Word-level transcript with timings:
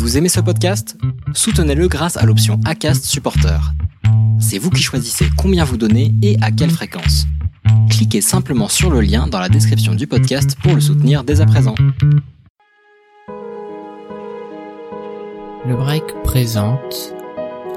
Vous 0.00 0.16
aimez 0.16 0.30
ce 0.30 0.40
podcast? 0.40 0.96
Soutenez-le 1.34 1.86
grâce 1.86 2.16
à 2.16 2.24
l'option 2.24 2.58
ACAST 2.64 3.04
Supporter. 3.04 3.60
C'est 4.40 4.56
vous 4.56 4.70
qui 4.70 4.82
choisissez 4.82 5.26
combien 5.36 5.62
vous 5.62 5.76
donnez 5.76 6.14
et 6.22 6.38
à 6.40 6.50
quelle 6.50 6.70
fréquence. 6.70 7.26
Cliquez 7.90 8.22
simplement 8.22 8.68
sur 8.68 8.88
le 8.90 9.02
lien 9.02 9.26
dans 9.26 9.38
la 9.38 9.50
description 9.50 9.94
du 9.94 10.06
podcast 10.06 10.56
pour 10.62 10.74
le 10.74 10.80
soutenir 10.80 11.22
dès 11.22 11.42
à 11.42 11.46
présent. 11.46 11.74
Le 15.68 15.76
break 15.76 16.04
présente 16.24 17.14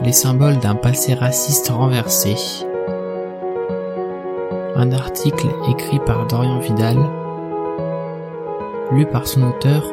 les 0.02 0.14
symboles 0.14 0.60
d'un 0.60 0.76
passé 0.76 1.16
raciste 1.16 1.68
renversé. 1.68 2.36
Un 4.78 4.94
article 4.94 5.48
écrit 5.70 6.00
par 6.06 6.26
Dorian 6.28 6.60
Vidal, 6.62 6.98
lu 8.94 9.06
par 9.08 9.28
son 9.28 9.44
auteur 9.44 9.84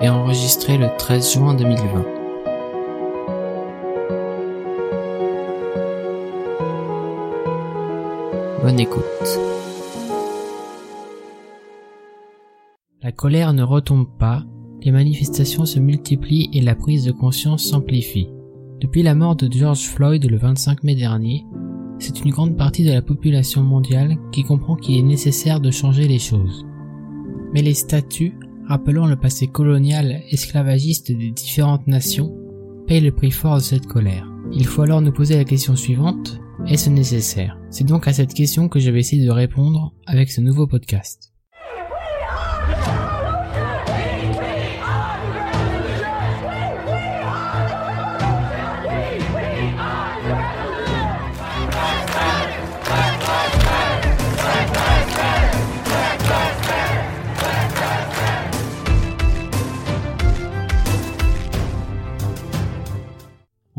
et 0.00 0.08
enregistré 0.08 0.78
le 0.78 0.88
13 0.98 1.34
juin 1.34 1.54
2020. 1.54 2.04
Bonne 8.62 8.80
écoute. 8.80 9.02
La 13.02 13.12
colère 13.12 13.52
ne 13.52 13.62
retombe 13.62 14.08
pas, 14.18 14.42
les 14.82 14.90
manifestations 14.90 15.64
se 15.64 15.78
multiplient 15.78 16.50
et 16.52 16.60
la 16.60 16.74
prise 16.74 17.04
de 17.04 17.12
conscience 17.12 17.64
s'amplifie. 17.64 18.28
Depuis 18.80 19.02
la 19.02 19.14
mort 19.14 19.36
de 19.36 19.50
George 19.50 19.86
Floyd 19.86 20.28
le 20.28 20.36
25 20.36 20.82
mai 20.82 20.94
dernier, 20.94 21.46
c'est 21.98 22.20
une 22.24 22.30
grande 22.30 22.56
partie 22.56 22.84
de 22.84 22.92
la 22.92 23.02
population 23.02 23.62
mondiale 23.62 24.16
qui 24.32 24.42
comprend 24.42 24.76
qu'il 24.76 24.98
est 24.98 25.02
nécessaire 25.02 25.60
de 25.60 25.70
changer 25.70 26.08
les 26.08 26.18
choses. 26.18 26.66
Mais 27.54 27.62
les 27.62 27.74
statuts 27.74 28.34
rappelant 28.68 29.06
le 29.06 29.16
passé 29.16 29.46
colonial 29.46 30.22
esclavagiste 30.30 31.12
des 31.12 31.30
différentes 31.30 31.86
nations, 31.86 32.36
payent 32.86 33.00
le 33.00 33.12
prix 33.12 33.30
fort 33.30 33.56
de 33.56 33.62
cette 33.62 33.86
colère. 33.86 34.26
Il 34.52 34.66
faut 34.66 34.82
alors 34.82 35.00
nous 35.00 35.12
poser 35.12 35.36
la 35.36 35.44
question 35.44 35.76
suivante, 35.76 36.40
est-ce 36.66 36.90
nécessaire? 36.90 37.58
C'est 37.70 37.84
donc 37.84 38.08
à 38.08 38.12
cette 38.12 38.34
question 38.34 38.68
que 38.68 38.80
je 38.80 38.90
vais 38.90 39.00
essayer 39.00 39.24
de 39.24 39.30
répondre 39.30 39.92
avec 40.06 40.30
ce 40.30 40.40
nouveau 40.40 40.66
podcast. 40.66 41.35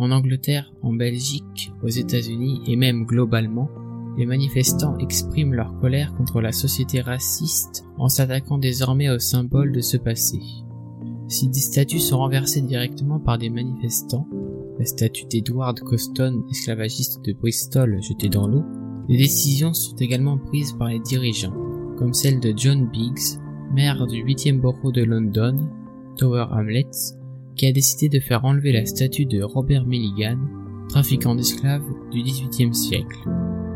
En 0.08 0.12
Angleterre, 0.12 0.72
en 0.84 0.94
Belgique, 0.94 1.74
aux 1.84 1.90
États-Unis 1.90 2.62
et 2.66 2.78
même 2.78 3.06
globalement, 3.06 3.70
les 4.18 4.26
manifestants 4.26 4.98
expriment 5.00 5.54
leur 5.54 5.78
colère 5.82 6.16
contre 6.16 6.40
la 6.40 6.54
société 6.54 7.02
raciste 7.02 7.84
en 7.98 8.08
s'attaquant 8.08 8.58
désormais 8.58 9.10
aux 9.10 9.20
symboles 9.20 9.74
de 9.74 9.82
ce 9.82 9.98
passé. 9.98 10.40
Si 11.28 11.50
des 11.50 11.60
statues 11.60 12.00
sont 12.00 12.20
renversées 12.20 12.62
directement 12.62 13.20
par 13.20 13.38
des 13.38 13.50
manifestants, 13.50 14.30
la 14.80 14.86
statue 14.86 15.26
d'Edward 15.26 15.82
Coston, 15.82 16.42
esclavagiste 16.52 17.26
de 17.26 17.34
Bristol 17.34 18.02
jetée 18.02 18.30
dans 18.30 18.48
l'eau, 18.48 18.64
des 19.10 19.18
décisions 19.18 19.74
sont 19.74 19.98
également 19.98 20.38
prises 20.38 20.72
par 20.72 20.88
les 20.88 21.02
dirigeants, 21.02 21.54
comme 21.98 22.14
celle 22.14 22.40
de 22.40 22.54
John 22.56 22.88
Biggs, 22.88 23.42
maire 23.74 24.08
du 24.08 24.24
8e 24.24 24.62
borough 24.62 24.94
de 24.94 25.04
London, 25.04 25.68
Tower 26.16 26.46
Hamlets, 26.52 27.18
qui 27.58 27.66
a 27.66 27.72
décidé 27.72 28.10
de 28.10 28.24
faire 28.24 28.46
enlever 28.46 28.72
la 28.72 28.86
statue 28.86 29.26
de 29.26 29.42
Robert 29.42 29.86
Milligan, 29.86 30.38
trafiquant 30.90 31.36
d'esclaves 31.36 31.84
du 32.12 32.22
XVIIIe 32.22 32.74
siècle. 32.74 33.18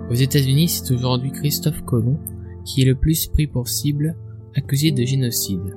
Aux 0.09 0.15
États-Unis, 0.15 0.69
c'est 0.69 0.93
aujourd'hui 0.93 1.31
Christophe 1.31 1.83
Colomb 1.83 2.19
qui 2.65 2.81
est 2.81 2.85
le 2.85 2.95
plus 2.95 3.27
pris 3.27 3.47
pour 3.47 3.67
cible, 3.67 4.15
accusé 4.55 4.91
de 4.91 5.03
génocide. 5.03 5.75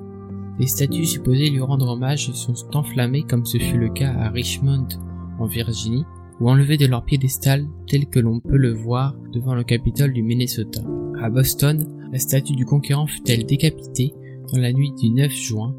Les 0.59 0.67
statues 0.67 1.05
supposées 1.05 1.49
lui 1.49 1.59
rendre 1.59 1.89
hommage 1.89 2.31
sont 2.31 2.75
enflammées 2.75 3.23
comme 3.23 3.45
ce 3.45 3.57
fut 3.57 3.77
le 3.77 3.89
cas 3.89 4.13
à 4.13 4.29
Richmond, 4.29 4.87
en 5.39 5.45
Virginie, 5.45 6.05
ou 6.39 6.49
enlevées 6.49 6.77
de 6.77 6.85
leur 6.85 7.05
piédestal 7.05 7.65
tel 7.87 8.07
que 8.07 8.19
l'on 8.19 8.39
peut 8.39 8.57
le 8.57 8.73
voir 8.73 9.15
devant 9.31 9.55
le 9.55 9.63
Capitole 9.63 10.13
du 10.13 10.21
Minnesota. 10.21 10.81
À 11.21 11.29
Boston, 11.29 11.85
la 12.11 12.19
statue 12.19 12.55
du 12.55 12.65
conquérant 12.65 13.07
fut-elle 13.07 13.45
décapitée 13.45 14.13
dans 14.51 14.59
la 14.59 14.73
nuit 14.73 14.91
du 14.93 15.09
9 15.09 15.31
juin 15.31 15.75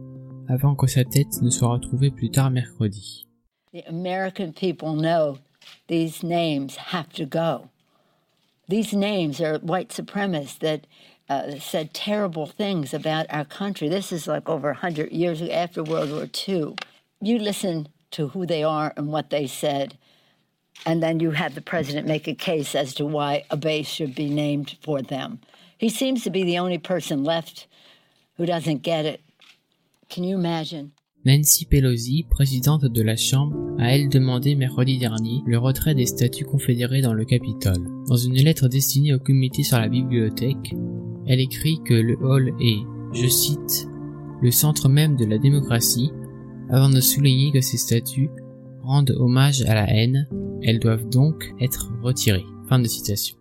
avant 0.48 0.74
que 0.74 0.86
sa 0.86 1.04
tête 1.04 1.42
ne 1.42 1.50
soit 1.50 1.68
retrouvée 1.68 2.10
plus 2.10 2.30
tard 2.30 2.50
mercredi. 2.50 3.26
The 3.72 3.84
American 3.88 4.52
people 4.52 4.94
know 4.94 5.38
these 5.88 6.22
names 6.22 6.76
have 6.76 7.12
to 7.14 7.26
go. 7.26 7.68
These 8.68 8.92
names 8.92 9.40
are 9.40 9.58
white 9.58 9.90
supremacists 9.90 10.58
that 10.60 10.86
uh, 11.28 11.58
said 11.58 11.92
terrible 11.92 12.46
things 12.46 12.94
about 12.94 13.26
our 13.30 13.44
country. 13.44 13.88
This 13.88 14.12
is 14.12 14.26
like 14.26 14.48
over 14.48 14.68
100 14.68 15.12
years 15.12 15.42
after 15.42 15.82
World 15.82 16.10
War 16.10 16.28
II. 16.48 16.74
You 17.20 17.38
listen 17.38 17.88
to 18.12 18.28
who 18.28 18.46
they 18.46 18.62
are 18.62 18.92
and 18.96 19.08
what 19.08 19.30
they 19.30 19.46
said, 19.46 19.98
and 20.84 21.02
then 21.02 21.20
you 21.20 21.32
have 21.32 21.54
the 21.54 21.60
president 21.60 22.06
make 22.06 22.28
a 22.28 22.34
case 22.34 22.74
as 22.74 22.94
to 22.94 23.04
why 23.04 23.44
a 23.50 23.56
base 23.56 23.88
should 23.88 24.14
be 24.14 24.28
named 24.28 24.76
for 24.82 25.02
them. 25.02 25.40
He 25.78 25.88
seems 25.88 26.22
to 26.24 26.30
be 26.30 26.44
the 26.44 26.58
only 26.58 26.78
person 26.78 27.24
left 27.24 27.66
who 28.36 28.46
doesn't 28.46 28.82
get 28.82 29.04
it. 29.04 29.20
Nancy 31.24 31.66
Pelosi, 31.66 32.24
présidente 32.30 32.84
de 32.84 33.02
la 33.02 33.16
Chambre, 33.16 33.56
a 33.78 33.94
elle 33.94 34.08
demandé 34.08 34.54
mercredi 34.54 34.98
dernier 34.98 35.42
le 35.46 35.58
retrait 35.58 35.94
des 35.94 36.06
statues 36.06 36.44
confédérées 36.44 37.02
dans 37.02 37.12
le 37.12 37.24
Capitole. 37.24 37.84
Dans 38.06 38.16
une 38.16 38.36
lettre 38.36 38.68
destinée 38.68 39.12
au 39.12 39.18
comité 39.18 39.64
sur 39.64 39.78
la 39.78 39.88
bibliothèque, 39.88 40.74
elle 41.26 41.40
écrit 41.40 41.80
que 41.84 41.94
le 41.94 42.16
hall 42.22 42.54
est, 42.60 42.78
je 43.12 43.26
cite, 43.26 43.88
le 44.40 44.50
centre 44.50 44.88
même 44.88 45.16
de 45.16 45.24
la 45.24 45.38
démocratie, 45.38 46.12
avant 46.70 46.88
de 46.88 47.00
souligner 47.00 47.50
que 47.50 47.60
ces 47.60 47.78
statues 47.78 48.30
rendent 48.82 49.14
hommage 49.18 49.62
à 49.62 49.74
la 49.74 49.90
haine, 49.90 50.28
elles 50.62 50.78
doivent 50.78 51.08
donc 51.08 51.52
être 51.60 51.90
retirées. 52.02 52.46
Fin 52.68 52.78
de 52.78 52.86
citation. 52.86 53.36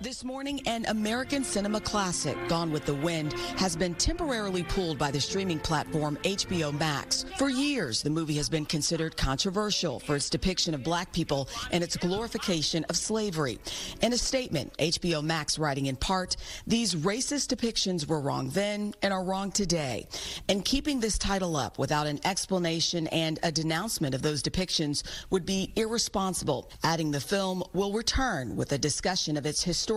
This 0.00 0.22
morning, 0.22 0.60
an 0.68 0.86
American 0.86 1.42
cinema 1.42 1.80
classic, 1.80 2.36
Gone 2.46 2.70
with 2.70 2.86
the 2.86 2.94
Wind, 2.94 3.32
has 3.56 3.74
been 3.74 3.96
temporarily 3.96 4.62
pulled 4.62 4.96
by 4.96 5.10
the 5.10 5.20
streaming 5.20 5.58
platform 5.58 6.16
HBO 6.22 6.72
Max. 6.78 7.24
For 7.36 7.48
years, 7.48 8.00
the 8.00 8.08
movie 8.08 8.36
has 8.36 8.48
been 8.48 8.64
considered 8.64 9.16
controversial 9.16 9.98
for 9.98 10.14
its 10.14 10.30
depiction 10.30 10.72
of 10.72 10.84
black 10.84 11.12
people 11.12 11.48
and 11.72 11.82
its 11.82 11.96
glorification 11.96 12.84
of 12.84 12.96
slavery. 12.96 13.58
In 14.00 14.12
a 14.12 14.18
statement, 14.18 14.72
HBO 14.78 15.20
Max 15.20 15.58
writing 15.58 15.86
in 15.86 15.96
part, 15.96 16.36
these 16.64 16.94
racist 16.94 17.52
depictions 17.52 18.06
were 18.06 18.20
wrong 18.20 18.50
then 18.50 18.94
and 19.02 19.12
are 19.12 19.24
wrong 19.24 19.50
today. 19.50 20.06
And 20.48 20.64
keeping 20.64 21.00
this 21.00 21.18
title 21.18 21.56
up 21.56 21.76
without 21.76 22.06
an 22.06 22.20
explanation 22.24 23.08
and 23.08 23.40
a 23.42 23.50
denouncement 23.50 24.14
of 24.14 24.22
those 24.22 24.44
depictions 24.44 25.02
would 25.30 25.44
be 25.44 25.72
irresponsible, 25.74 26.70
adding 26.84 27.10
the 27.10 27.18
film 27.20 27.64
will 27.72 27.92
return 27.92 28.54
with 28.54 28.70
a 28.70 28.78
discussion 28.78 29.36
of 29.36 29.44
its 29.44 29.60
history 29.64 29.87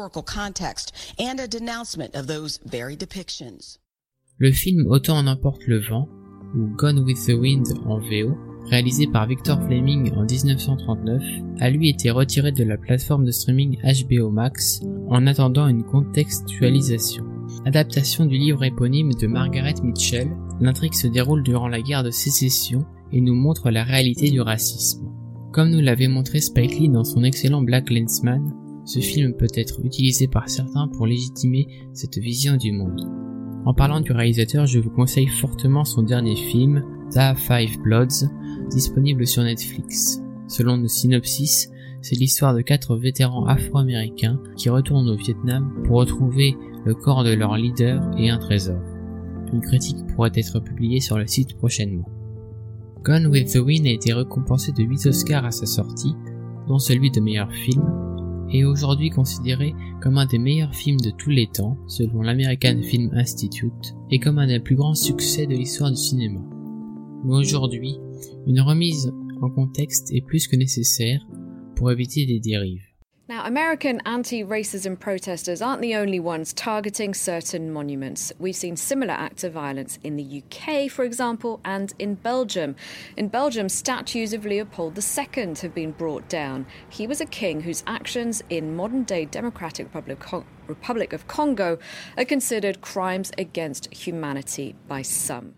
Le 4.37 4.51
film 4.53 4.87
Autant 4.87 5.17
en 5.17 5.27
emporte 5.27 5.67
le 5.67 5.79
vent, 5.79 6.07
ou 6.55 6.67
Gone 6.77 6.99
with 6.99 7.17
the 7.25 7.33
Wind 7.33 7.67
en 7.85 7.99
VO, 7.99 8.37
réalisé 8.69 9.07
par 9.07 9.27
Victor 9.27 9.61
Fleming 9.63 10.13
en 10.13 10.23
1939, 10.23 11.21
a 11.59 11.69
lui 11.69 11.89
été 11.89 12.09
retiré 12.09 12.53
de 12.53 12.63
la 12.63 12.77
plateforme 12.77 13.25
de 13.25 13.31
streaming 13.31 13.77
HBO 13.81 14.29
Max 14.29 14.79
en 15.09 15.27
attendant 15.27 15.67
une 15.67 15.83
contextualisation. 15.83 17.25
Adaptation 17.65 18.25
du 18.25 18.37
livre 18.37 18.63
éponyme 18.63 19.13
de 19.13 19.27
Margaret 19.27 19.75
Mitchell, 19.83 20.29
l'intrigue 20.61 20.93
se 20.93 21.07
déroule 21.07 21.43
durant 21.43 21.67
la 21.67 21.81
guerre 21.81 22.03
de 22.03 22.11
sécession 22.11 22.85
et 23.11 23.19
nous 23.19 23.35
montre 23.35 23.69
la 23.71 23.83
réalité 23.83 24.29
du 24.29 24.39
racisme. 24.39 25.05
Comme 25.51 25.69
nous 25.69 25.81
l'avait 25.81 26.07
montré 26.07 26.39
Spike 26.39 26.79
Lee 26.79 26.87
dans 26.87 27.03
son 27.03 27.25
excellent 27.25 27.61
Black 27.61 27.89
Lensman, 27.89 28.53
ce 28.91 28.99
film 28.99 29.33
peut 29.33 29.47
être 29.55 29.79
utilisé 29.85 30.27
par 30.27 30.49
certains 30.49 30.89
pour 30.89 31.07
légitimer 31.07 31.65
cette 31.93 32.17
vision 32.17 32.57
du 32.57 32.73
monde. 32.73 32.99
En 33.65 33.73
parlant 33.73 34.01
du 34.01 34.11
réalisateur, 34.11 34.65
je 34.65 34.79
vous 34.79 34.89
conseille 34.89 35.27
fortement 35.27 35.85
son 35.85 36.01
dernier 36.01 36.35
film, 36.35 36.83
The 37.11 37.37
Five 37.37 37.79
Bloods, 37.83 38.27
disponible 38.69 39.25
sur 39.25 39.43
Netflix. 39.43 40.21
Selon 40.49 40.75
le 40.75 40.89
synopsis, 40.89 41.69
c'est 42.01 42.17
l'histoire 42.17 42.53
de 42.53 42.59
quatre 42.59 42.97
vétérans 42.97 43.45
afro-américains 43.45 44.41
qui 44.57 44.67
retournent 44.67 45.09
au 45.09 45.15
Vietnam 45.15 45.71
pour 45.85 45.99
retrouver 45.99 46.57
le 46.83 46.93
corps 46.93 47.23
de 47.23 47.33
leur 47.33 47.55
leader 47.55 48.01
et 48.17 48.29
un 48.29 48.39
trésor. 48.39 48.81
Une 49.53 49.61
critique 49.61 50.05
pourrait 50.07 50.31
être 50.35 50.59
publiée 50.59 50.99
sur 50.99 51.17
le 51.17 51.27
site 51.27 51.55
prochainement. 51.55 52.09
Gone 53.03 53.27
with 53.27 53.53
the 53.53 53.59
Wind 53.59 53.85
a 53.85 53.91
été 53.91 54.11
récompensé 54.11 54.73
de 54.73 54.83
8 54.83 55.05
Oscars 55.05 55.45
à 55.45 55.51
sa 55.51 55.65
sortie, 55.65 56.15
dont 56.67 56.79
celui 56.79 57.09
de 57.09 57.21
meilleur 57.21 57.51
film, 57.53 58.10
est 58.53 58.63
aujourd'hui 58.63 59.09
considéré 59.09 59.73
comme 60.01 60.17
un 60.17 60.25
des 60.25 60.39
meilleurs 60.39 60.75
films 60.75 60.99
de 60.99 61.11
tous 61.11 61.29
les 61.29 61.47
temps, 61.47 61.77
selon 61.87 62.21
l'American 62.21 62.81
Film 62.81 63.11
Institute, 63.13 63.95
et 64.09 64.19
comme 64.19 64.39
un 64.39 64.47
des 64.47 64.59
plus 64.59 64.75
grands 64.75 64.95
succès 64.95 65.45
de 65.45 65.55
l'histoire 65.55 65.91
du 65.91 65.97
cinéma. 65.97 66.41
mais 67.23 67.33
aujourd'hui, 67.33 67.97
une 68.47 68.61
remise 68.61 69.13
en 69.41 69.49
contexte 69.49 70.13
est 70.13 70.25
plus 70.25 70.47
que 70.47 70.55
nécessaire 70.55 71.25
pour 71.75 71.91
éviter 71.91 72.25
des 72.25 72.39
dérives. 72.39 72.90
Now, 73.31 73.45
American 73.45 74.01
anti 74.05 74.43
racism 74.43 74.99
protesters 74.99 75.61
aren't 75.61 75.81
the 75.81 75.95
only 75.95 76.19
ones 76.19 76.51
targeting 76.51 77.13
certain 77.13 77.71
monuments. 77.71 78.33
We've 78.39 78.57
seen 78.57 78.75
similar 78.75 79.13
acts 79.13 79.45
of 79.45 79.53
violence 79.53 79.97
in 80.03 80.17
the 80.17 80.43
UK, 80.43 80.91
for 80.91 81.05
example, 81.05 81.61
and 81.63 81.93
in 81.97 82.15
Belgium. 82.15 82.75
In 83.15 83.29
Belgium, 83.29 83.69
statues 83.69 84.33
of 84.33 84.45
Leopold 84.45 84.97
II 84.97 85.53
have 85.61 85.73
been 85.73 85.93
brought 85.93 86.27
down. 86.27 86.65
He 86.89 87.07
was 87.07 87.21
a 87.21 87.25
king 87.25 87.61
whose 87.61 87.85
actions 87.87 88.43
in 88.49 88.75
modern 88.75 89.03
day 89.05 89.23
Democratic 89.23 89.87
Republic 89.95 91.13
of 91.13 91.27
Congo 91.27 91.79
are 92.17 92.25
considered 92.25 92.81
crimes 92.81 93.31
against 93.37 93.87
humanity 93.93 94.75
by 94.89 95.03
some. 95.03 95.53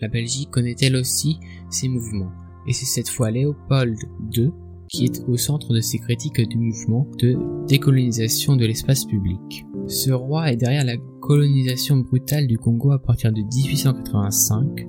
La 0.00 0.06
Belgique 0.06 0.52
connaît 0.52 0.80
elle 0.82 0.94
aussi 0.94 1.40
ces 1.68 1.88
mouvements, 1.88 2.30
et 2.68 2.72
c'est 2.72 2.86
cette 2.86 3.08
fois 3.08 3.32
Léopold 3.32 3.98
II 4.36 4.52
qui 4.88 5.04
est 5.04 5.22
au 5.28 5.36
centre 5.36 5.72
de 5.72 5.80
ces 5.80 5.98
critiques 5.98 6.40
du 6.48 6.58
mouvement 6.58 7.06
de 7.18 7.36
décolonisation 7.66 8.56
de 8.56 8.66
l'espace 8.66 9.04
public. 9.04 9.66
Ce 9.86 10.10
roi 10.10 10.52
est 10.52 10.56
derrière 10.56 10.84
la 10.84 10.96
colonisation 11.20 11.98
brutale 11.98 12.46
du 12.46 12.58
Congo 12.58 12.92
à 12.92 12.98
partir 12.98 13.32
de 13.32 13.42
1885, 13.42 14.86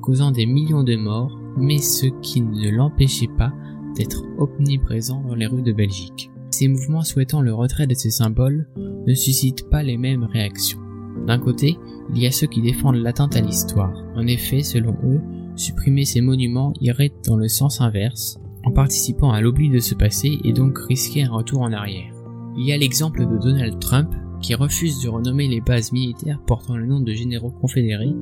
causant 0.00 0.30
des 0.30 0.46
millions 0.46 0.84
de 0.84 0.96
morts, 0.96 1.38
mais 1.56 1.78
ce 1.78 2.06
qui 2.22 2.40
ne 2.40 2.70
l'empêchait 2.70 3.28
pas 3.36 3.52
d'être 3.96 4.24
omniprésent 4.38 5.22
dans 5.22 5.34
les 5.34 5.46
rues 5.46 5.62
de 5.62 5.72
Belgique. 5.72 6.30
Ces 6.50 6.68
mouvements 6.68 7.02
souhaitant 7.02 7.42
le 7.42 7.54
retrait 7.54 7.86
de 7.86 7.94
ces 7.94 8.10
symboles 8.10 8.68
ne 8.76 9.14
suscitent 9.14 9.68
pas 9.70 9.82
les 9.82 9.96
mêmes 9.96 10.24
réactions. 10.24 10.80
D'un 11.26 11.38
côté, 11.38 11.76
il 12.14 12.22
y 12.22 12.26
a 12.26 12.32
ceux 12.32 12.46
qui 12.46 12.60
défendent 12.60 12.96
l'atteinte 12.96 13.36
à 13.36 13.40
l'histoire. 13.40 13.92
En 14.14 14.26
effet, 14.26 14.62
selon 14.62 14.96
eux, 15.04 15.20
supprimer 15.56 16.04
ces 16.04 16.20
monuments 16.20 16.72
irait 16.80 17.12
dans 17.24 17.36
le 17.36 17.48
sens 17.48 17.80
inverse, 17.80 18.38
en 18.64 18.72
participant 18.72 19.32
à 19.32 19.40
l'oubli 19.40 19.70
de 19.70 19.78
ce 19.78 19.94
passé 19.94 20.38
et 20.44 20.52
donc 20.52 20.78
risquer 20.78 21.24
un 21.24 21.30
retour 21.30 21.62
en 21.62 21.72
arrière. 21.72 22.12
Il 22.56 22.66
y 22.66 22.72
a 22.72 22.76
l'exemple 22.76 23.26
de 23.26 23.38
Donald 23.38 23.78
Trump 23.80 24.14
qui 24.40 24.54
refuse 24.54 25.02
de 25.02 25.08
renommer 25.08 25.48
les 25.48 25.60
bases 25.60 25.92
militaires 25.92 26.40
portant 26.46 26.76
le 26.76 26.86
nom 26.86 27.00
de 27.00 27.12
généraux 27.12 27.50
confédérés 27.50 28.14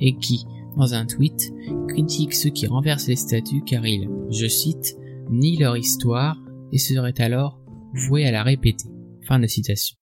et 0.00 0.16
qui, 0.16 0.46
dans 0.76 0.94
un 0.94 1.06
tweet, 1.06 1.52
critique 1.88 2.34
ceux 2.34 2.50
qui 2.50 2.66
renversent 2.66 3.08
les 3.08 3.16
statues 3.16 3.62
car 3.64 3.86
ils, 3.86 4.08
je 4.30 4.46
cite, 4.46 4.96
nient 5.30 5.58
leur 5.58 5.76
histoire 5.76 6.40
et 6.72 6.78
seraient 6.78 7.20
alors 7.20 7.60
voués 7.94 8.26
à 8.26 8.30
la 8.30 8.42
répéter. 8.42 8.88
Fin 9.22 9.38
de 9.38 9.46
citation. 9.46 9.96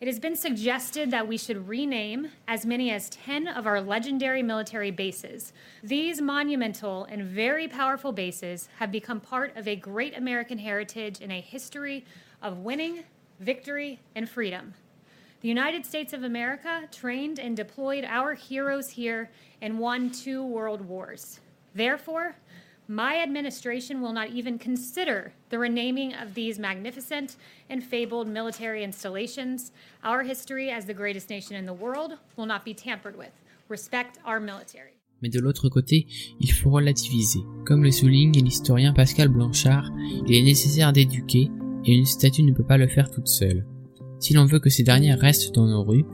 It 0.00 0.08
has 0.08 0.18
been 0.18 0.36
suggested 0.36 1.10
that 1.12 1.28
we 1.28 1.38
should 1.38 1.68
rename 1.68 2.28
as 2.48 2.66
many 2.66 2.90
as 2.90 3.08
10 3.10 3.46
of 3.46 3.66
our 3.66 3.80
legendary 3.80 4.42
military 4.42 4.90
bases. 4.90 5.52
These 5.82 6.20
monumental 6.20 7.04
and 7.04 7.22
very 7.22 7.68
powerful 7.68 8.10
bases 8.12 8.68
have 8.78 8.90
become 8.90 9.20
part 9.20 9.56
of 9.56 9.68
a 9.68 9.76
great 9.76 10.16
American 10.16 10.58
heritage 10.58 11.20
and 11.20 11.30
a 11.30 11.40
history 11.40 12.04
of 12.42 12.58
winning, 12.58 13.04
victory, 13.38 14.00
and 14.16 14.28
freedom. 14.28 14.74
The 15.42 15.48
United 15.48 15.86
States 15.86 16.12
of 16.12 16.24
America 16.24 16.88
trained 16.90 17.38
and 17.38 17.56
deployed 17.56 18.04
our 18.04 18.34
heroes 18.34 18.90
here 18.90 19.30
and 19.62 19.78
won 19.78 20.10
two 20.10 20.44
world 20.44 20.80
wars. 20.80 21.38
Therefore, 21.74 22.34
My 22.88 23.22
administration 23.22 24.02
will 24.02 24.12
not 24.12 24.28
even 24.28 24.58
consider 24.58 25.32
the 25.48 25.58
renaming 25.58 26.12
of 26.12 26.34
these 26.34 26.58
magnificent 26.58 27.36
and 27.70 27.82
fabled 27.82 28.28
military 28.28 28.84
installations. 28.84 29.72
Our 30.04 30.22
history 30.22 30.70
as 30.70 30.84
the 30.84 30.92
greatest 30.92 31.30
nation 31.30 31.56
in 31.56 31.64
the 31.64 31.72
world 31.72 32.18
will 32.36 32.44
not 32.44 32.62
be 32.62 32.74
tampered 32.74 33.16
with. 33.16 33.32
Respect 33.70 34.18
our 34.26 34.38
military. 34.38 34.90
Mais 35.22 35.30
de 35.30 35.40
l'autre 35.40 35.70
côté, 35.70 36.06
il 36.40 36.52
faut 36.52 36.70
relativiser. 36.70 37.40
Comme 37.64 37.82
le 37.82 37.90
souligne 37.90 38.32
l'historien 38.32 38.92
Pascal 38.92 39.28
Blanchard, 39.28 39.90
il 40.26 40.34
est 40.34 40.42
nécessaire 40.42 40.92
d'éduquer 40.92 41.48
et 41.86 41.94
une 41.94 42.04
statue 42.04 42.42
ne 42.42 42.52
peut 42.52 42.66
pas 42.66 42.76
le 42.76 42.88
faire 42.88 43.10
toute 43.10 43.28
seule. 43.28 43.64
Si 44.20 44.34
l'on 44.34 44.44
veut 44.44 44.60
que 44.60 44.68
ces 44.68 44.82
dernières 44.82 45.18
restent 45.18 45.54
dans 45.54 45.66
nos 45.66 45.84
rues, 45.84 46.04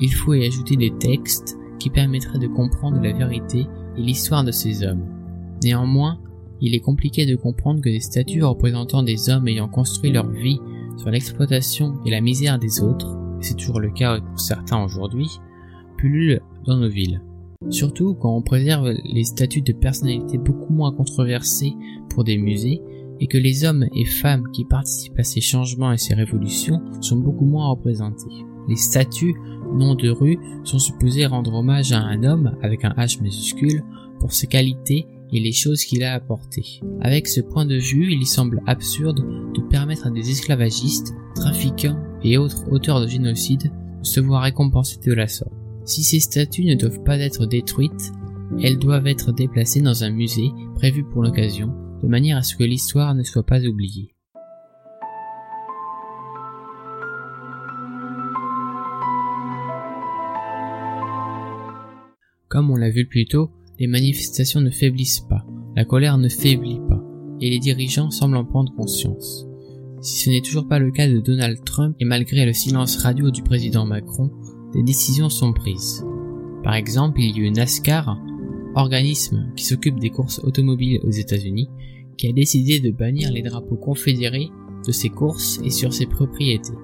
il 0.00 0.14
faut 0.14 0.34
y 0.34 0.46
ajouter 0.46 0.76
des 0.76 0.96
textes 0.96 1.56
qui 1.80 1.90
permettraient 1.90 2.38
de 2.38 2.46
comprendre 2.46 3.00
la 3.00 3.12
vérité 3.12 3.66
et 3.96 4.00
l'histoire 4.00 4.44
de 4.44 4.52
ces 4.52 4.84
hommes. 4.84 5.19
Néanmoins, 5.62 6.18
il 6.60 6.74
est 6.74 6.80
compliqué 6.80 7.26
de 7.26 7.36
comprendre 7.36 7.80
que 7.80 7.88
des 7.88 8.00
statues 8.00 8.44
représentant 8.44 9.02
des 9.02 9.30
hommes 9.30 9.48
ayant 9.48 9.68
construit 9.68 10.12
leur 10.12 10.28
vie 10.28 10.60
sur 10.96 11.10
l'exploitation 11.10 11.94
et 12.04 12.10
la 12.10 12.20
misère 12.20 12.58
des 12.58 12.82
autres, 12.82 13.16
et 13.40 13.44
c'est 13.44 13.56
toujours 13.56 13.80
le 13.80 13.90
cas 13.90 14.20
pour 14.20 14.40
certains 14.40 14.82
aujourd'hui, 14.82 15.28
pullulent 15.96 16.42
dans 16.66 16.76
nos 16.76 16.88
villes. 16.88 17.22
Surtout 17.68 18.14
quand 18.14 18.34
on 18.34 18.42
préserve 18.42 18.94
les 19.04 19.24
statues 19.24 19.62
de 19.62 19.72
personnalités 19.72 20.38
beaucoup 20.38 20.72
moins 20.72 20.92
controversées 20.92 21.74
pour 22.08 22.24
des 22.24 22.38
musées 22.38 22.80
et 23.20 23.26
que 23.26 23.38
les 23.38 23.64
hommes 23.64 23.86
et 23.94 24.06
femmes 24.06 24.50
qui 24.52 24.64
participent 24.64 25.18
à 25.18 25.24
ces 25.24 25.42
changements 25.42 25.92
et 25.92 25.98
ces 25.98 26.14
révolutions 26.14 26.80
sont 27.02 27.16
beaucoup 27.16 27.44
moins 27.44 27.68
représentés. 27.68 28.44
Les 28.68 28.76
statues, 28.76 29.34
noms 29.74 29.94
de 29.94 30.08
rue, 30.08 30.38
sont 30.64 30.78
supposées 30.78 31.26
rendre 31.26 31.54
hommage 31.54 31.92
à 31.92 31.98
un 31.98 32.24
homme 32.24 32.56
avec 32.62 32.84
un 32.84 32.90
H 32.90 33.22
majuscule 33.22 33.84
pour 34.18 34.32
ses 34.32 34.46
qualités 34.46 35.06
et 35.32 35.40
les 35.40 35.52
choses 35.52 35.84
qu'il 35.84 36.02
a 36.02 36.14
apportées. 36.14 36.80
Avec 37.00 37.28
ce 37.28 37.40
point 37.40 37.66
de 37.66 37.76
vue, 37.76 38.12
il 38.12 38.26
semble 38.26 38.62
absurde 38.66 39.24
de 39.54 39.60
permettre 39.60 40.06
à 40.06 40.10
des 40.10 40.30
esclavagistes, 40.30 41.14
trafiquants 41.34 41.98
et 42.22 42.38
autres 42.38 42.70
auteurs 42.70 43.00
de 43.00 43.06
génocide 43.06 43.70
de 44.00 44.06
se 44.06 44.20
voir 44.20 44.42
récompensés 44.42 44.98
de 45.04 45.12
la 45.12 45.28
sorte. 45.28 45.52
Si 45.84 46.02
ces 46.02 46.20
statues 46.20 46.64
ne 46.64 46.74
doivent 46.74 47.02
pas 47.02 47.18
être 47.18 47.46
détruites, 47.46 48.12
elles 48.62 48.78
doivent 48.78 49.06
être 49.06 49.32
déplacées 49.32 49.80
dans 49.80 50.04
un 50.04 50.10
musée 50.10 50.50
prévu 50.74 51.04
pour 51.04 51.22
l'occasion, 51.22 51.74
de 52.02 52.08
manière 52.08 52.36
à 52.36 52.42
ce 52.42 52.56
que 52.56 52.64
l'histoire 52.64 53.14
ne 53.14 53.22
soit 53.22 53.44
pas 53.44 53.64
oubliée. 53.64 54.14
Comme 62.48 62.70
on 62.70 62.76
l'a 62.76 62.90
vu 62.90 63.06
plus 63.06 63.26
tôt, 63.26 63.52
les 63.80 63.86
manifestations 63.86 64.60
ne 64.60 64.68
faiblissent 64.68 65.20
pas, 65.20 65.46
la 65.74 65.86
colère 65.86 66.18
ne 66.18 66.28
faiblit 66.28 66.80
pas, 66.86 67.02
et 67.40 67.48
les 67.48 67.58
dirigeants 67.58 68.10
semblent 68.10 68.36
en 68.36 68.44
prendre 68.44 68.74
conscience. 68.74 69.46
Si 70.02 70.22
ce 70.22 70.30
n'est 70.30 70.42
toujours 70.42 70.68
pas 70.68 70.78
le 70.78 70.90
cas 70.90 71.08
de 71.08 71.18
Donald 71.18 71.64
Trump, 71.64 71.96
et 71.98 72.04
malgré 72.04 72.44
le 72.44 72.52
silence 72.52 72.98
radio 72.98 73.30
du 73.30 73.42
président 73.42 73.86
Macron, 73.86 74.30
des 74.74 74.82
décisions 74.82 75.30
sont 75.30 75.54
prises. 75.54 76.04
Par 76.62 76.74
exemple, 76.74 77.20
il 77.20 77.30
y 77.30 77.40
a 77.40 77.46
eu 77.46 77.50
NASCAR, 77.50 78.18
organisme 78.74 79.50
qui 79.56 79.64
s'occupe 79.64 79.98
des 79.98 80.10
courses 80.10 80.40
automobiles 80.44 81.00
aux 81.02 81.10
États-Unis, 81.10 81.70
qui 82.18 82.28
a 82.28 82.32
décidé 82.32 82.80
de 82.80 82.90
bannir 82.90 83.32
les 83.32 83.42
drapeaux 83.42 83.76
confédérés 83.76 84.50
de 84.86 84.92
ses 84.92 85.08
courses 85.08 85.58
et 85.64 85.70
sur 85.70 85.94
ses 85.94 86.06
propriétés. 86.06 86.74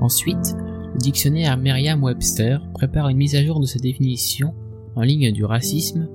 Ensuite, 0.00 0.56
le 0.94 0.98
dictionnaire 0.98 1.56
Merriam-Webster 1.56 2.60
prépare 2.74 3.08
une 3.08 3.18
mise 3.18 3.36
à 3.36 3.44
jour 3.44 3.60
de 3.60 3.66
sa 3.66 3.78
définition 3.78 4.52
en 4.96 5.02
ligne 5.02 5.32
du 5.32 5.44
racisme 5.44 6.08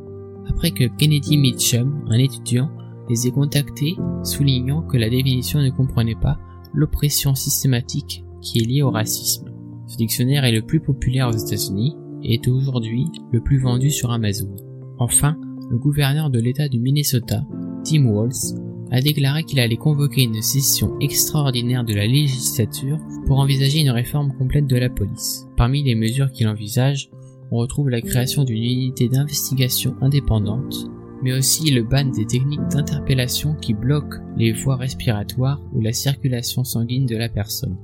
après 0.50 0.72
que 0.72 0.86
Kennedy 0.98 1.38
Mitchum, 1.38 2.06
un 2.10 2.18
étudiant, 2.18 2.70
les 3.10 3.28
ait 3.28 3.32
contactés, 3.32 3.96
soulignant 4.24 4.82
que 4.82 4.98
la 4.98 5.10
définition 5.10 5.60
ne 5.60 5.70
comprenait 5.70 6.16
pas 6.16 6.38
l'oppression 6.74 7.36
systématique 7.36 8.24
qui 8.42 8.60
est 8.60 8.66
liée 8.66 8.82
au 8.82 8.92
racisme. 8.92 9.50
Ce 9.88 9.98
dictionnaire 9.98 10.46
est 10.46 10.52
le 10.52 10.62
plus 10.62 10.80
populaire 10.80 11.30
aux 11.30 11.38
États-Unis 11.38 11.96
et 12.24 12.36
est 12.36 12.48
aujourd'hui 12.48 13.08
le 13.32 13.42
plus 13.42 13.60
vendu 13.60 13.90
sur 13.90 14.12
Amazon. 14.12 14.56
Enfin, 15.00 15.38
le 15.70 15.78
gouverneur 15.78 16.30
de 16.30 16.40
l'État 16.40 16.68
du 16.68 16.80
Minnesota, 16.80 17.42
Tim 17.84 18.06
Walz, 18.06 18.56
a 18.92 19.02
déclaré 19.02 19.44
qu'il 19.44 19.60
allait 19.60 19.78
convoquer 19.78 20.24
une 20.24 20.42
session 20.42 20.98
extraordinaire 21.00 21.84
de 21.84 21.94
la 21.94 22.08
législature 22.08 22.98
pour 23.26 23.40
envisager 23.40 23.80
une 23.80 23.92
réforme 23.92 24.34
complète 24.38 24.68
de 24.68 24.78
la 24.78 24.90
police. 24.90 25.48
Parmi 25.58 25.84
les 25.84 25.96
mesures 25.96 26.32
qu'il 26.32 26.48
envisage, 26.48 27.10
on 27.52 27.58
retrouve 27.58 27.90
la 27.90 28.02
création 28.02 28.44
d'une 28.44 28.64
unité 28.64 29.10
d'investigation 29.10 29.96
indépendante, 30.02 30.90
mais 31.24 31.34
aussi 31.34 31.72
le 31.72 31.84
ban 31.84 32.06
des 32.06 32.26
techniques 32.26 32.68
d'interpellation 32.70 33.56
qui 33.56 33.74
bloquent 33.74 34.20
les 34.38 34.54
voies 34.54 34.78
respiratoires 34.78 35.62
ou 35.74 35.82
la 35.82 35.94
circulation 35.94 36.64
sanguine 36.64 37.06
de 37.06 37.18
la 37.18 37.30
personne. 37.30 37.78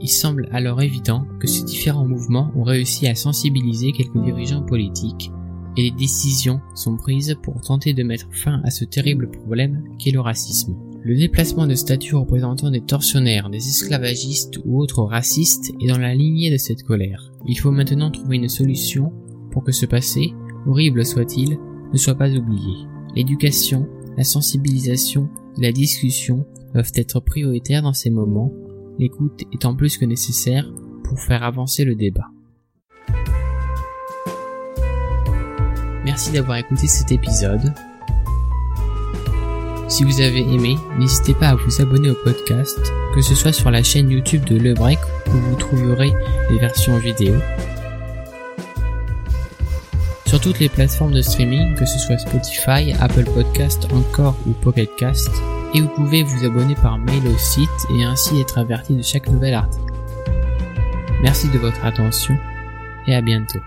Il 0.00 0.08
semble 0.08 0.48
alors 0.52 0.82
évident 0.82 1.26
que 1.38 1.46
ces 1.46 1.64
différents 1.64 2.06
mouvements 2.06 2.50
ont 2.56 2.64
réussi 2.64 3.06
à 3.06 3.14
sensibiliser 3.14 3.92
quelques 3.92 4.22
dirigeants 4.22 4.62
politiques 4.62 5.30
et 5.76 5.82
les 5.82 5.90
décisions 5.90 6.60
sont 6.74 6.96
prises 6.96 7.36
pour 7.42 7.60
tenter 7.60 7.94
de 7.94 8.02
mettre 8.02 8.28
fin 8.30 8.60
à 8.64 8.70
ce 8.70 8.84
terrible 8.84 9.30
problème 9.30 9.84
qu'est 9.98 10.10
le 10.10 10.20
racisme. 10.20 10.76
Le 11.04 11.16
déplacement 11.16 11.66
de 11.66 11.74
statues 11.74 12.14
représentant 12.14 12.70
des 12.70 12.80
tortionnaires, 12.80 13.50
des 13.50 13.66
esclavagistes 13.66 14.60
ou 14.64 14.80
autres 14.80 15.02
racistes 15.02 15.72
est 15.82 15.88
dans 15.88 15.98
la 15.98 16.14
lignée 16.14 16.52
de 16.52 16.56
cette 16.56 16.84
colère. 16.84 17.32
Il 17.48 17.58
faut 17.58 17.72
maintenant 17.72 18.12
trouver 18.12 18.36
une 18.36 18.48
solution 18.48 19.12
pour 19.50 19.64
que 19.64 19.72
ce 19.72 19.84
passé, 19.84 20.32
horrible 20.64 21.04
soit-il, 21.04 21.58
ne 21.92 21.98
soit 21.98 22.14
pas 22.14 22.30
oublié. 22.30 22.86
L'éducation, 23.16 23.88
la 24.16 24.22
sensibilisation 24.22 25.28
et 25.58 25.62
la 25.62 25.72
discussion 25.72 26.46
doivent 26.72 26.92
être 26.94 27.18
prioritaires 27.18 27.82
dans 27.82 27.92
ces 27.92 28.10
moments, 28.10 28.52
l'écoute 29.00 29.42
étant 29.52 29.74
plus 29.74 29.98
que 29.98 30.04
nécessaire 30.04 30.72
pour 31.02 31.18
faire 31.18 31.42
avancer 31.42 31.84
le 31.84 31.96
débat. 31.96 32.30
Merci 36.04 36.30
d'avoir 36.30 36.58
écouté 36.58 36.86
cet 36.86 37.10
épisode. 37.10 37.72
Si 39.92 40.04
vous 40.04 40.22
avez 40.22 40.40
aimé, 40.40 40.78
n'hésitez 40.98 41.34
pas 41.34 41.48
à 41.48 41.54
vous 41.54 41.82
abonner 41.82 42.08
au 42.08 42.14
podcast, 42.14 42.80
que 43.14 43.20
ce 43.20 43.34
soit 43.34 43.52
sur 43.52 43.70
la 43.70 43.82
chaîne 43.82 44.10
YouTube 44.10 44.42
de 44.44 44.56
Le 44.56 44.72
Break 44.72 44.98
où 45.26 45.32
vous 45.32 45.54
trouverez 45.54 46.14
les 46.48 46.58
versions 46.58 46.96
vidéo. 46.96 47.34
Sur 50.24 50.40
toutes 50.40 50.60
les 50.60 50.70
plateformes 50.70 51.12
de 51.12 51.20
streaming, 51.20 51.74
que 51.74 51.84
ce 51.84 51.98
soit 51.98 52.16
Spotify, 52.16 52.94
Apple 53.00 53.26
Podcast, 53.34 53.86
Encore 53.92 54.34
ou 54.46 54.52
Pocket 54.52 54.88
Cast, 54.96 55.30
et 55.74 55.82
vous 55.82 55.88
pouvez 55.88 56.22
vous 56.22 56.46
abonner 56.46 56.74
par 56.76 56.96
mail 56.96 57.28
au 57.28 57.36
site 57.36 57.68
et 57.94 58.02
ainsi 58.02 58.40
être 58.40 58.56
averti 58.56 58.94
de 58.94 59.02
chaque 59.02 59.28
nouvel 59.28 59.52
article. 59.52 59.92
Merci 61.20 61.50
de 61.50 61.58
votre 61.58 61.84
attention 61.84 62.34
et 63.06 63.14
à 63.14 63.20
bientôt. 63.20 63.60